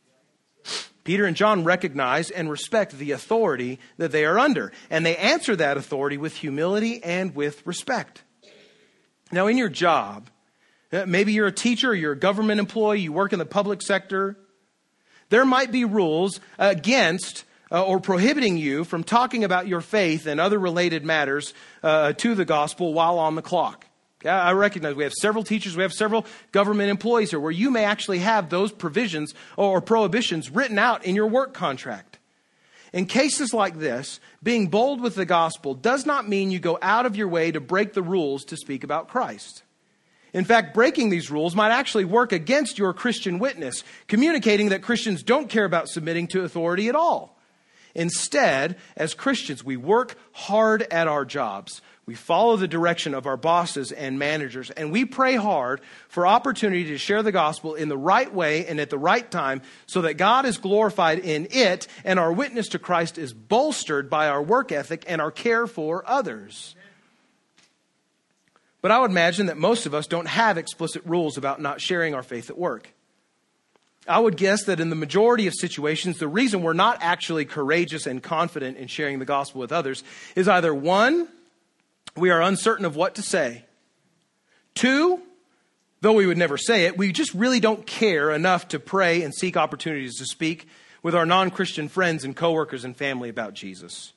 [1.06, 5.54] Peter and John recognize and respect the authority that they are under, and they answer
[5.54, 8.24] that authority with humility and with respect.
[9.30, 10.28] Now, in your job,
[10.92, 14.36] uh, maybe you're a teacher, you're a government employee, you work in the public sector,
[15.28, 20.40] there might be rules against uh, or prohibiting you from talking about your faith and
[20.40, 23.86] other related matters uh, to the gospel while on the clock.
[24.20, 24.30] Okay?
[24.30, 27.84] I recognize we have several teachers, we have several government employees here where you may
[27.84, 32.18] actually have those provisions or prohibitions written out in your work contract.
[32.92, 37.04] In cases like this, being bold with the gospel does not mean you go out
[37.04, 39.62] of your way to break the rules to speak about Christ.
[40.32, 45.22] In fact, breaking these rules might actually work against your Christian witness, communicating that Christians
[45.22, 47.38] don't care about submitting to authority at all.
[47.94, 51.80] Instead, as Christians, we work hard at our jobs.
[52.06, 56.84] We follow the direction of our bosses and managers, and we pray hard for opportunity
[56.84, 60.14] to share the gospel in the right way and at the right time so that
[60.14, 64.70] God is glorified in it and our witness to Christ is bolstered by our work
[64.70, 66.76] ethic and our care for others.
[68.82, 72.14] But I would imagine that most of us don't have explicit rules about not sharing
[72.14, 72.88] our faith at work.
[74.06, 78.06] I would guess that in the majority of situations, the reason we're not actually courageous
[78.06, 80.04] and confident in sharing the gospel with others
[80.36, 81.26] is either one,
[82.16, 83.64] we are uncertain of what to say,
[84.74, 85.20] two,
[86.00, 89.34] though we would never say it, we just really don't care enough to pray and
[89.34, 90.68] seek opportunities to speak
[91.02, 94.12] with our non Christian friends and coworkers and family about Jesus.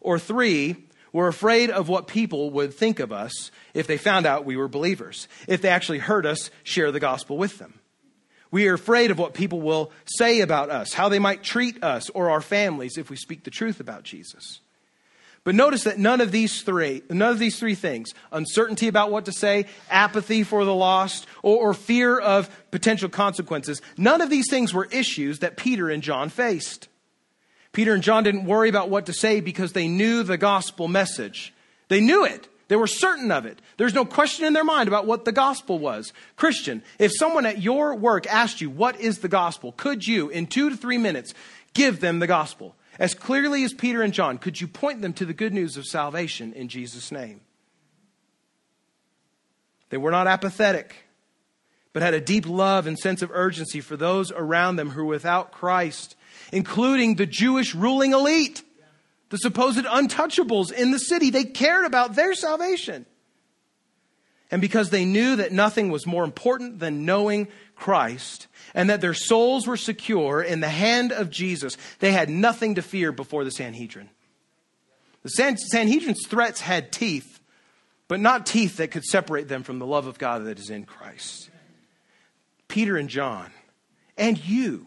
[0.00, 0.76] Or three,
[1.12, 4.68] we're afraid of what people would think of us if they found out we were
[4.68, 7.74] believers, if they actually heard us share the gospel with them.
[8.50, 12.10] We are afraid of what people will say about us, how they might treat us
[12.10, 14.60] or our families if we speak the truth about Jesus.
[15.44, 19.26] But notice that none of these three, none of these three things, uncertainty about what
[19.26, 24.48] to say, apathy for the lost, or, or fear of potential consequences, none of these
[24.48, 26.88] things were issues that Peter and John faced.
[27.72, 31.52] Peter and John didn't worry about what to say because they knew the gospel message.
[31.88, 32.48] They knew it.
[32.68, 33.60] They were certain of it.
[33.76, 36.14] There's no question in their mind about what the gospel was.
[36.36, 39.72] Christian, if someone at your work asked you, What is the gospel?
[39.72, 41.34] could you, in two to three minutes,
[41.74, 42.74] give them the gospel?
[42.98, 45.86] As clearly as Peter and John, could you point them to the good news of
[45.86, 47.40] salvation in Jesus' name?
[49.90, 50.96] They were not apathetic,
[51.92, 55.14] but had a deep love and sense of urgency for those around them who were
[55.14, 56.16] without Christ,
[56.52, 58.62] including the Jewish ruling elite
[59.30, 61.30] the supposed untouchables in the city.
[61.30, 63.04] They cared about their salvation.
[64.54, 69.12] And because they knew that nothing was more important than knowing Christ and that their
[69.12, 73.50] souls were secure in the hand of Jesus, they had nothing to fear before the
[73.50, 74.08] Sanhedrin.
[75.24, 77.40] The San- Sanhedrin's threats had teeth,
[78.06, 80.84] but not teeth that could separate them from the love of God that is in
[80.84, 81.50] Christ.
[82.68, 83.50] Peter and John,
[84.16, 84.86] and you,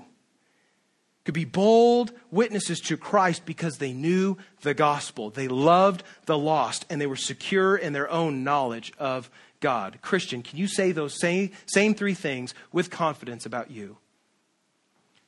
[1.28, 5.30] could be bold witnesses to Christ because they knew the gospel.
[5.30, 10.00] They loved the lost and they were secure in their own knowledge of God.
[10.02, 13.98] Christian, can you say those same, same three things with confidence about you?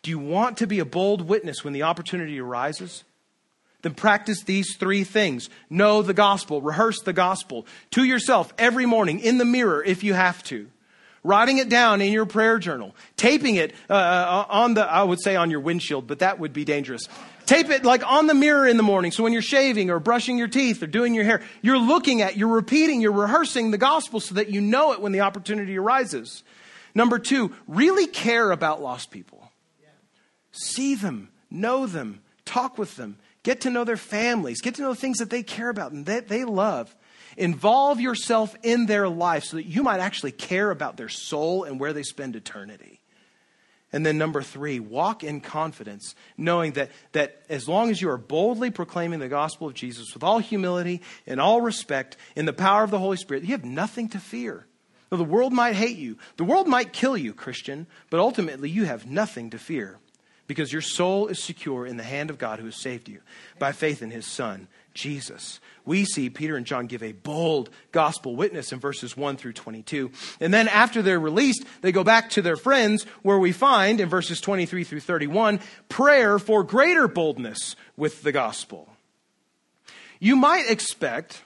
[0.01, 3.03] Do you want to be a bold witness when the opportunity arises?
[3.81, 5.49] Then practice these three things.
[5.69, 10.13] Know the gospel, rehearse the gospel to yourself every morning in the mirror if you
[10.13, 10.69] have to
[11.23, 15.21] writing it down in your prayer journal, taping it uh, uh, on the, I would
[15.21, 17.08] say on your windshield, but that would be dangerous.
[17.45, 19.12] Tape it like on the mirror in the morning.
[19.12, 22.38] So when you're shaving or brushing your teeth or doing your hair, you're looking at,
[22.38, 26.43] you're repeating, you're rehearsing the gospel so that you know it when the opportunity arises.
[26.93, 29.51] Number two, really care about lost people.
[30.51, 34.93] See them, know them, talk with them, get to know their families, get to know
[34.93, 36.95] things that they care about and that they love.
[37.39, 41.80] Involve yourself in their life so that you might actually care about their soul and
[41.80, 42.99] where they spend eternity.
[43.93, 48.17] And then number three, walk in confidence, knowing that, that as long as you are
[48.17, 52.84] boldly proclaiming the gospel of Jesus with all humility and all respect in the power
[52.84, 54.67] of the Holy Spirit, you have nothing to fear.
[55.10, 56.17] Now, the world might hate you.
[56.36, 59.97] The world might kill you, Christian, but ultimately you have nothing to fear
[60.45, 63.21] because your soul is secure in the hand of God who has saved you
[63.60, 64.67] by faith in his Son,
[64.99, 65.59] Jesus.
[65.85, 70.12] We see Peter and John give a bold gospel witness in verses 1 through 22.
[70.39, 74.09] And then after they're released, they go back to their friends where we find in
[74.09, 78.89] verses 23 through 31 prayer for greater boldness with the gospel.
[80.19, 81.41] You might expect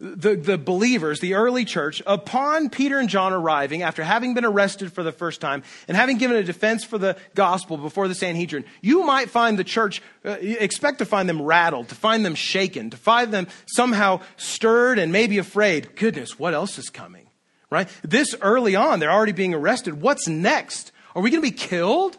[0.00, 4.92] the, the believers, the early church, upon Peter and John arriving after having been arrested
[4.92, 8.64] for the first time and having given a defense for the gospel before the Sanhedrin,
[8.80, 12.90] you might find the church, uh, expect to find them rattled, to find them shaken,
[12.90, 15.96] to find them somehow stirred and maybe afraid.
[15.96, 17.26] Goodness, what else is coming?
[17.70, 17.88] Right?
[18.02, 20.00] This early on, they're already being arrested.
[20.00, 20.92] What's next?
[21.14, 22.16] Are we going to be killed?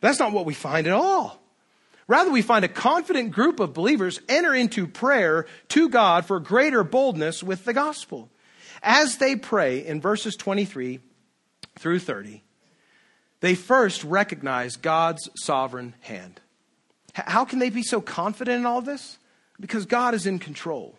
[0.00, 1.43] That's not what we find at all.
[2.06, 6.84] Rather, we find a confident group of believers enter into prayer to God for greater
[6.84, 8.30] boldness with the gospel.
[8.82, 11.00] As they pray in verses 23
[11.78, 12.42] through 30,
[13.40, 16.40] they first recognize God's sovereign hand.
[17.14, 19.18] How can they be so confident in all this?
[19.60, 20.98] Because God is in control.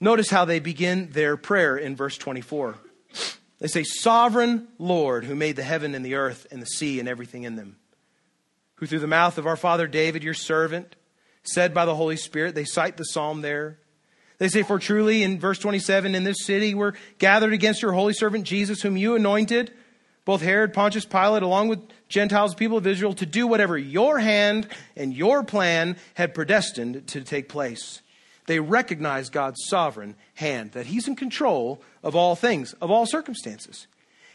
[0.00, 2.76] Notice how they begin their prayer in verse 24.
[3.58, 7.08] They say, Sovereign Lord, who made the heaven and the earth and the sea and
[7.08, 7.76] everything in them,
[8.76, 10.96] who through the mouth of our father David, your servant,
[11.42, 13.78] said by the Holy Spirit, they cite the psalm there.
[14.38, 18.12] They say, For truly, in verse 27, in this city we're gathered against your holy
[18.12, 19.72] servant Jesus, whom you anointed,
[20.24, 24.68] both Herod, Pontius Pilate, along with Gentiles, people of Israel, to do whatever your hand
[24.96, 28.02] and your plan had predestined to take place.
[28.46, 33.86] They recognize God's sovereign hand, that He's in control of all things, of all circumstances.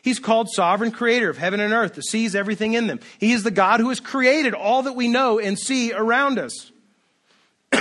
[0.02, 3.00] He's called sovereign creator of heaven and earth, that sees everything in them.
[3.20, 6.72] He is the God who has created all that we know and see around us.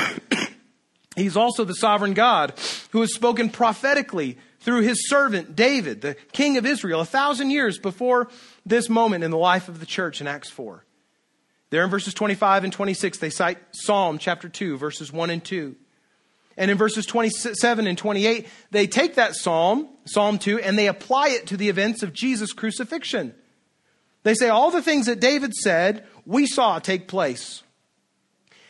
[1.17, 2.55] He's also the sovereign God
[2.91, 7.79] who has spoken prophetically through his servant David, the king of Israel, a thousand years
[7.79, 8.29] before
[8.67, 10.85] this moment in the life of the church in Acts 4.
[11.71, 15.77] There in verses 25 and 26, they cite Psalm chapter 2, verses 1 and 2.
[16.61, 21.31] And in verses 27 and 28, they take that psalm, Psalm 2, and they apply
[21.31, 23.35] it to the events of Jesus' crucifixion.
[24.25, 27.63] They say all the things that David said, we saw take place.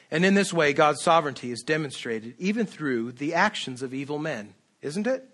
[0.08, 4.54] And in this way, God's sovereignty is demonstrated even through the actions of evil men,
[4.82, 5.28] isn't it?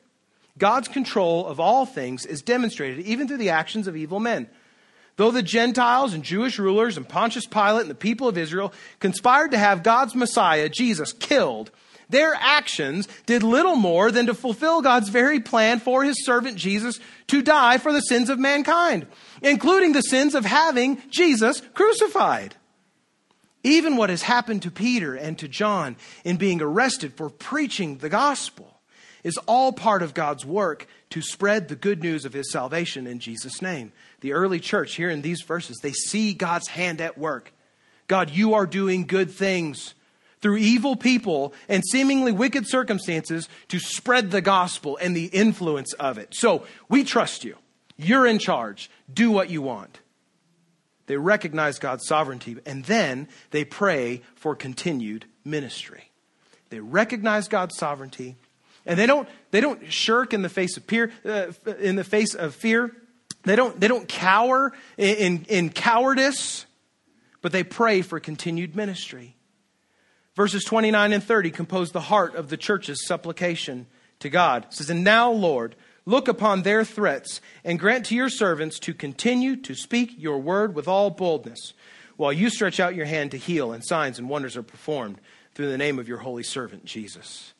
[0.56, 4.48] God's control of all things is demonstrated even through the actions of evil men.
[5.16, 9.50] Though the Gentiles and Jewish rulers and Pontius Pilate and the people of Israel conspired
[9.50, 11.70] to have God's Messiah, Jesus, killed,
[12.08, 17.00] their actions did little more than to fulfill God's very plan for his servant Jesus
[17.28, 19.06] to die for the sins of mankind,
[19.42, 22.54] including the sins of having Jesus crucified.
[23.64, 28.08] Even what has happened to Peter and to John in being arrested for preaching the
[28.08, 28.80] gospel
[29.24, 33.18] is all part of God's work to spread the good news of his salvation in
[33.18, 33.92] Jesus' name.
[34.20, 37.52] The early church, here in these verses, they see God's hand at work.
[38.06, 39.94] God, you are doing good things
[40.40, 46.18] through evil people and seemingly wicked circumstances to spread the gospel and the influence of
[46.18, 46.34] it.
[46.34, 47.56] So we trust you.
[47.96, 48.90] You're in charge.
[49.12, 50.00] Do what you want.
[51.06, 56.10] They recognize God's sovereignty and then they pray for continued ministry.
[56.70, 58.36] They recognize God's sovereignty
[58.84, 62.34] and they don't they don't shirk in the face of fear uh, in the face
[62.34, 62.94] of fear.
[63.44, 66.66] They don't they don't cower in, in, in cowardice,
[67.40, 69.35] but they pray for continued ministry.
[70.36, 73.86] Verses 29 and 30 compose the heart of the church's supplication
[74.18, 74.66] to God.
[74.66, 75.74] It says, And now, Lord,
[76.04, 80.74] look upon their threats and grant to your servants to continue to speak your word
[80.74, 81.72] with all boldness,
[82.16, 85.18] while you stretch out your hand to heal, and signs and wonders are performed
[85.54, 87.54] through the name of your holy servant, Jesus.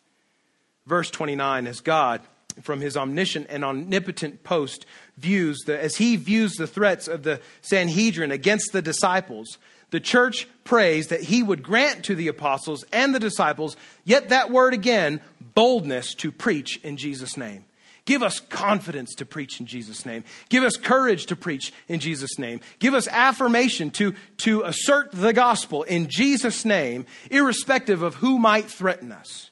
[0.86, 2.20] Verse 29 As God,
[2.60, 4.84] from his omniscient and omnipotent post,
[5.16, 9.56] views the, as he views the threats of the Sanhedrin against the disciples,
[9.90, 14.50] the church prays that he would grant to the apostles and the disciples, yet that
[14.50, 15.20] word again,
[15.54, 17.64] boldness to preach in Jesus' name.
[18.04, 20.22] Give us confidence to preach in Jesus' name.
[20.48, 22.60] Give us courage to preach in Jesus' name.
[22.78, 28.66] Give us affirmation to, to assert the gospel in Jesus' name, irrespective of who might
[28.66, 29.50] threaten us.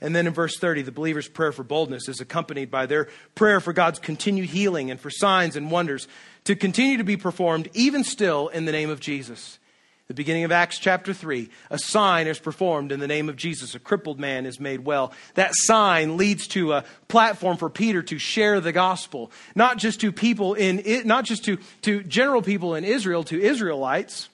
[0.00, 3.58] And then in verse 30, the believer's prayer for boldness is accompanied by their prayer
[3.58, 6.06] for God's continued healing and for signs and wonders
[6.46, 9.58] to continue to be performed even still in the name of Jesus.
[10.06, 13.74] The beginning of Acts chapter 3, a sign is performed in the name of Jesus.
[13.74, 15.12] A crippled man is made well.
[15.34, 20.12] That sign leads to a platform for Peter to share the gospel, not just to
[20.12, 24.28] people in, not just to, to general people in Israel, to Israelites,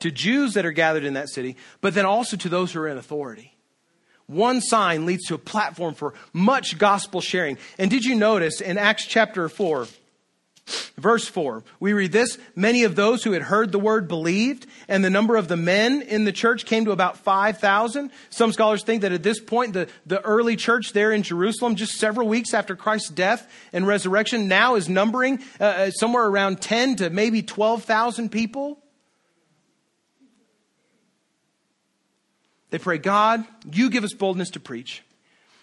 [0.00, 2.88] to Jews that are gathered in that city, but then also to those who are
[2.88, 3.56] in authority.
[4.26, 7.56] One sign leads to a platform for much gospel sharing.
[7.78, 9.86] And did you notice in Acts chapter 4,
[10.96, 15.04] Verse 4, we read this Many of those who had heard the word believed, and
[15.04, 18.10] the number of the men in the church came to about 5,000.
[18.30, 21.92] Some scholars think that at this point, the, the early church there in Jerusalem, just
[21.92, 26.96] several weeks after Christ's death and resurrection, now is numbering uh, uh somewhere around 10
[26.96, 28.82] to maybe 12,000 people.
[32.70, 35.02] They pray, God, you give us boldness to preach.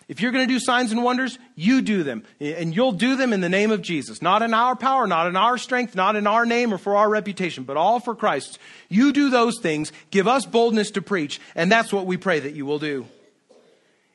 [0.07, 2.23] If you're going to do signs and wonders, you do them.
[2.39, 4.21] And you'll do them in the name of Jesus.
[4.21, 7.09] Not in our power, not in our strength, not in our name or for our
[7.09, 8.59] reputation, but all for Christ.
[8.89, 9.91] You do those things.
[10.11, 11.39] Give us boldness to preach.
[11.55, 13.05] And that's what we pray that you will do.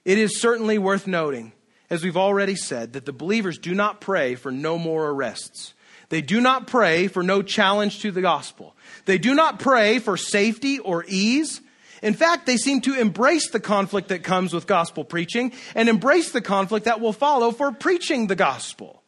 [0.05, 1.53] It is certainly worth noting,
[1.91, 5.75] as we've already said, that the believers do not pray for no more arrests.
[6.11, 8.75] They do not pray for no challenge to the gospel.
[9.05, 11.61] They do not pray for safety or ease.
[12.03, 16.33] In fact, they seem to embrace the conflict that comes with gospel preaching and embrace
[16.33, 19.03] the conflict that will follow for preaching the gospel.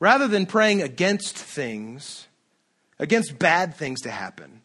[0.00, 2.26] Rather than praying against things,
[2.98, 4.62] against bad things to happen.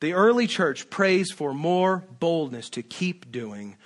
[0.00, 3.76] The early church prays for more boldness to keep doing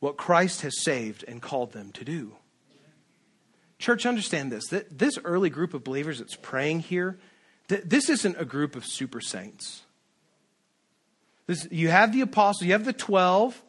[0.00, 2.32] what Christ has saved and called them to do.
[3.78, 4.68] Church, understand this.
[4.68, 7.18] That this early group of believers that's praying here,
[7.68, 9.82] this isn't a group of super saints.
[11.46, 13.60] This, you have the apostles, you have the 12,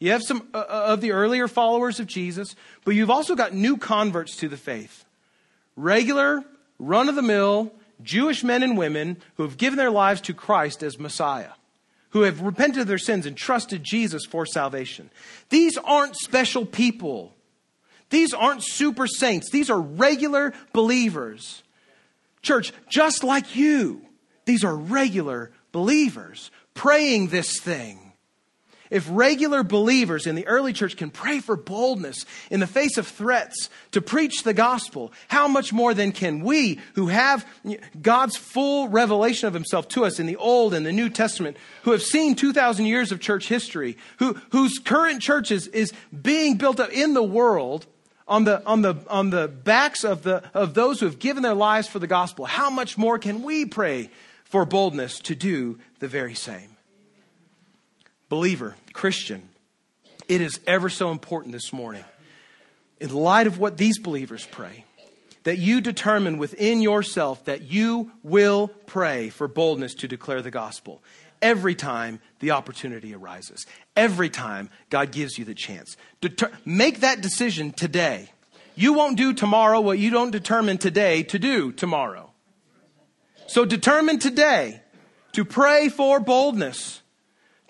[0.00, 3.54] you have some uh, uh, of the earlier followers of Jesus, but you've also got
[3.54, 5.04] new converts to the faith.
[5.76, 6.42] Regular,
[6.78, 10.82] run of the mill, Jewish men and women who have given their lives to Christ
[10.82, 11.52] as Messiah,
[12.10, 15.10] who have repented of their sins and trusted Jesus for salvation.
[15.50, 17.32] These aren't special people.
[18.10, 19.50] These aren't super saints.
[19.50, 21.62] These are regular believers.
[22.42, 24.02] Church, just like you,
[24.44, 28.12] these are regular believers praying this thing.
[28.92, 33.06] If regular believers in the early church can pray for boldness in the face of
[33.06, 37.46] threats to preach the gospel, how much more then can we, who have
[38.02, 41.92] God's full revelation of himself to us in the Old and the New Testament, who
[41.92, 46.78] have seen 2,000 years of church history, who, whose current church is, is being built
[46.78, 47.86] up in the world
[48.28, 51.54] on the, on, the, on the backs of, the, of those who have given their
[51.54, 54.10] lives for the gospel, how much more can we pray
[54.44, 56.76] for boldness to do the very same?
[58.28, 59.48] Believer, Christian,
[60.28, 62.04] it is ever so important this morning,
[62.98, 64.84] in light of what these believers pray,
[65.44, 71.04] that you determine within yourself that you will pray for boldness to declare the gospel
[71.40, 73.64] every time the opportunity arises,
[73.96, 75.96] every time God gives you the chance.
[76.20, 78.28] Deter- make that decision today.
[78.74, 82.32] You won't do tomorrow what you don't determine today to do tomorrow.
[83.46, 84.81] So determine today
[85.32, 87.02] to pray for boldness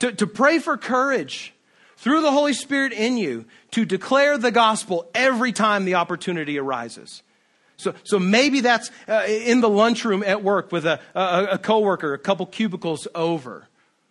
[0.02, 1.54] to, to pray for courage
[1.96, 7.22] through the Holy Spirit in you to declare the gospel every time the opportunity arises.
[7.76, 12.14] So, so maybe that's uh, in the lunchroom at work with a, a, a coworker,
[12.14, 13.68] a couple cubicles over.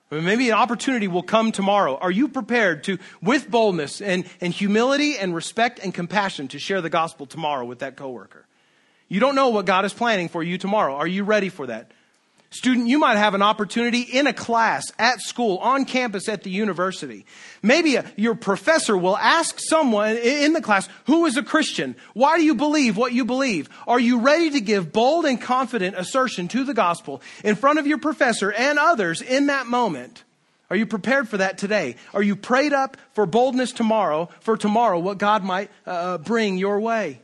[0.10, 1.98] maybe an opportunity will come tomorrow.
[1.98, 6.80] Are you prepared to, with boldness and, and humility and respect and compassion, to share
[6.80, 8.46] the gospel tomorrow with that coworker?
[9.10, 10.96] You don't know what God is planning for you tomorrow.
[10.96, 11.92] Are you ready for that?
[12.54, 16.50] Student, you might have an opportunity in a class, at school, on campus, at the
[16.50, 17.26] university.
[17.64, 21.96] Maybe a, your professor will ask someone in the class, who is a Christian?
[22.14, 23.70] Why do you believe what you believe?
[23.88, 27.88] Are you ready to give bold and confident assertion to the gospel in front of
[27.88, 30.26] your professor and others in that moment?
[30.70, 31.96] Are you prepared for that today?
[32.14, 36.82] Are you prayed up for boldness tomorrow, for tomorrow, what God might uh, bring your
[36.82, 37.21] way?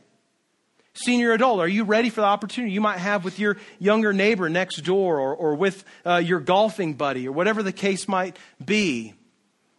[1.00, 4.48] Senior adult, are you ready for the opportunity you might have with your younger neighbor
[4.48, 9.14] next door or, or with uh, your golfing buddy or whatever the case might be?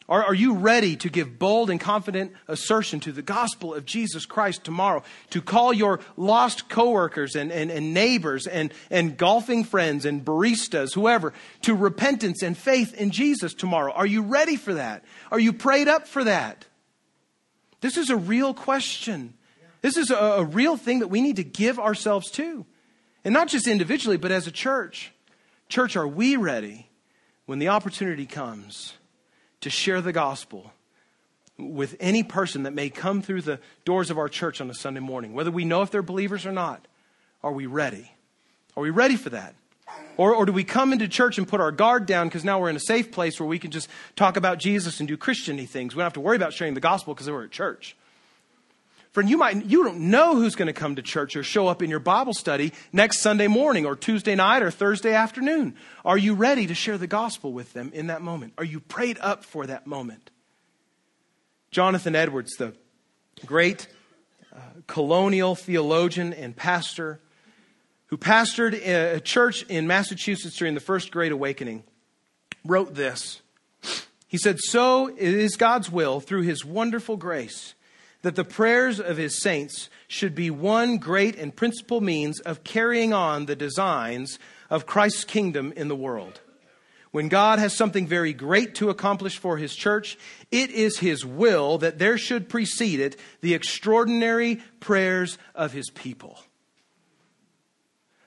[0.08, 4.26] Are, are you ready to give bold and confident assertion to the gospel of Jesus
[4.26, 5.04] Christ tomorrow?
[5.32, 10.96] To call your lost coworkers and, and, and neighbors and, and golfing friends and baristas,
[10.96, 13.92] whoever, to repentance and faith in Jesus tomorrow?
[13.92, 15.04] Are you ready for that?
[15.32, 16.66] Are you prayed up for that?
[17.82, 19.34] This is a real question.
[19.82, 22.66] This is a, a real thing that we need to give ourselves to.
[23.24, 25.12] And not just individually, but as a church.
[25.68, 26.90] Church, are we ready
[27.46, 28.94] when the opportunity comes
[29.62, 30.72] to share the gospel
[31.58, 35.02] with any person that may come through the doors of our church on a Sunday
[35.02, 35.34] morning?
[35.34, 36.88] Whether we know if they're believers or not,
[37.44, 38.12] are we ready?
[38.76, 39.56] Are we ready for that?
[40.18, 42.70] Or, or do we come into church and put our guard down because now we're
[42.70, 45.96] in a safe place where we can just talk about Jesus and do Christiany things?
[45.96, 47.96] We don't have to worry about sharing the gospel because we're at church.
[49.12, 51.82] Friend, you might, you don't know who's going to come to church or show up
[51.82, 55.76] in your Bible study next Sunday morning or Tuesday night or Thursday afternoon.
[56.06, 58.54] Are you ready to share the gospel with them in that moment?
[58.60, 60.30] Are you prayed up for that moment?
[61.72, 62.74] Jonathan Edwards, the
[63.48, 63.88] great
[64.56, 67.20] uh, colonial theologian and pastor
[68.08, 71.84] who pastored a church in Massachusetts during the First Great Awakening,
[72.66, 73.42] wrote this.
[74.28, 77.74] He said, So it is God's will through his wonderful grace
[78.22, 83.14] that the prayers of his saints should be one great and principal means of carrying
[83.14, 84.40] on the designs
[84.70, 86.42] of Christ's kingdom in the world.
[87.12, 90.18] When God has something very great to accomplish for his church,
[90.52, 96.40] it is his will that there should precede it the extraordinary prayers of his people.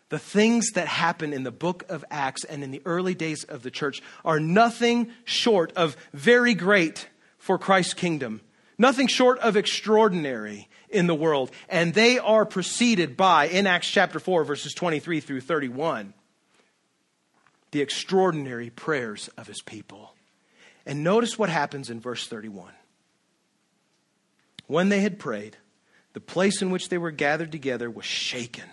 [0.08, 3.62] The things that happen in the book of Acts and in the early days of
[3.62, 8.40] the church are nothing short of very great for Christ's kingdom
[8.82, 11.52] Nothing short of extraordinary in the world.
[11.68, 16.14] And they are preceded by, in Acts chapter 4, verses 23 through 31,
[17.70, 20.16] the extraordinary prayers of his people.
[20.84, 22.72] And notice what happens in verse 31.
[24.66, 25.58] When they had prayed,
[26.12, 28.64] the place in which they were gathered together was shaken.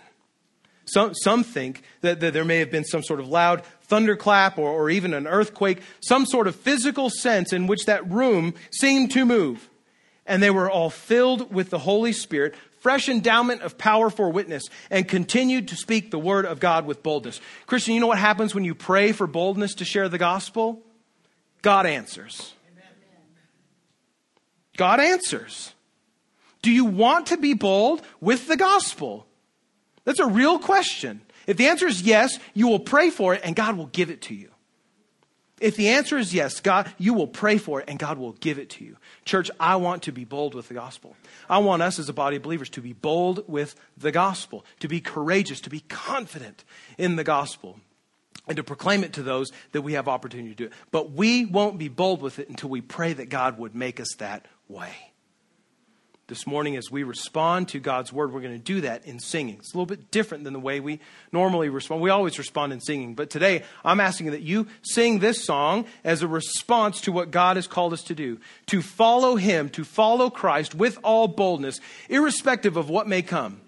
[0.86, 4.70] Some, some think that, that there may have been some sort of loud thunderclap or,
[4.70, 9.24] or even an earthquake, some sort of physical sense in which that room seemed to
[9.24, 9.69] move.
[10.30, 14.62] And they were all filled with the Holy Spirit, fresh endowment of power for witness,
[14.88, 17.40] and continued to speak the word of God with boldness.
[17.66, 20.82] Christian, you know what happens when you pray for boldness to share the gospel?
[21.62, 22.54] God answers.
[24.76, 25.74] God answers.
[26.62, 29.26] Do you want to be bold with the gospel?
[30.04, 31.22] That's a real question.
[31.48, 34.22] If the answer is yes, you will pray for it and God will give it
[34.22, 34.49] to you.
[35.60, 38.58] If the answer is yes, God, you will pray for it and God will give
[38.58, 38.96] it to you.
[39.26, 41.14] Church, I want to be bold with the gospel.
[41.48, 44.88] I want us as a body of believers to be bold with the gospel, to
[44.88, 46.64] be courageous, to be confident
[46.96, 47.78] in the gospel,
[48.48, 50.72] and to proclaim it to those that we have opportunity to do it.
[50.90, 54.14] But we won't be bold with it until we pray that God would make us
[54.16, 55.09] that way
[56.30, 59.56] this morning as we respond to God's word, we're going to do that in singing.
[59.58, 61.00] It's a little bit different than the way we
[61.32, 62.00] normally respond.
[62.00, 66.22] We always respond in singing, but today I'm asking that you sing this song as
[66.22, 70.30] a response to what God has called us to do to follow Him, to follow
[70.30, 73.60] Christ with all boldness, irrespective of what may come.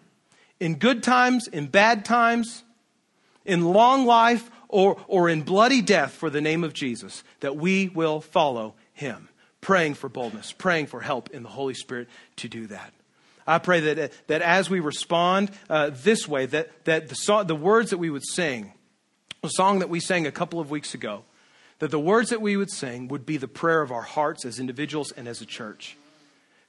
[0.59, 2.63] In good times, in bad times,
[3.45, 7.89] in long life, or, or in bloody death for the name of Jesus, that we
[7.89, 9.29] will follow Him
[9.63, 12.93] praying for boldness, praying for help in the Holy Spirit to do that.
[13.47, 17.57] I pray that, that as we respond uh, this way, that, that the, so, the
[17.57, 18.73] words that we would sing,
[19.43, 21.25] a song that we sang a couple of weeks ago,
[21.79, 24.61] that the words that we would sing would be the prayer of our hearts as
[24.61, 25.97] individuals and as a church.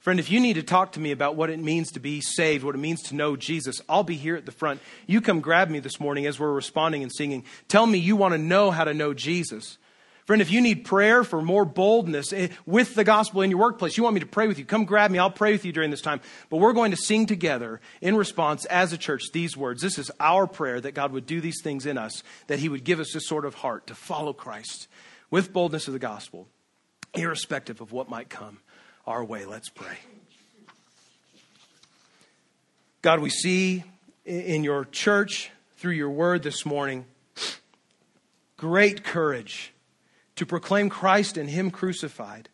[0.00, 2.64] Friend, if you need to talk to me about what it means to be saved,
[2.64, 4.80] what it means to know Jesus, I'll be here at the front.
[5.06, 7.44] You come grab me this morning as we're responding and singing.
[7.68, 9.78] Tell me you want to know how to know Jesus.
[10.24, 13.98] Friend, if you need prayer for more boldness eh, with the gospel in your workplace,
[13.98, 15.18] you want me to pray with you, come grab me.
[15.18, 16.22] I'll pray with you during this time.
[16.48, 19.82] But we're going to sing together in response as a church these words.
[19.82, 22.84] This is our prayer that God would do these things in us, that He would
[22.84, 24.88] give us this sort of heart to follow Christ
[25.30, 26.48] with boldness of the gospel,
[27.12, 28.60] irrespective of what might come
[29.06, 29.44] our way.
[29.44, 29.98] Let's pray.
[33.02, 33.84] God, we see
[34.24, 37.04] in your church through your word this morning
[38.56, 39.73] great courage
[40.36, 42.48] to proclaim Christ and Him crucified.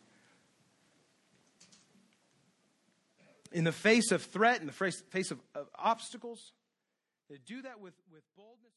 [3.51, 6.53] In the face of threat, in the face of, of obstacles,
[7.29, 8.73] to do that with, with boldness.